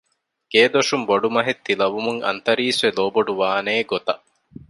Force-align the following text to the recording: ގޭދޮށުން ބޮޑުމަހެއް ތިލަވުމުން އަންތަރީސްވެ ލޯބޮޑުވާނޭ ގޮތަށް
ގޭދޮށުން 0.51 1.05
ބޮޑުމަހެއް 1.09 1.63
ތިލަވުމުން 1.65 2.19
އަންތަރީސްވެ 2.25 2.89
ލޯބޮޑުވާނޭ 2.97 3.73
ގޮތަށް 3.91 4.23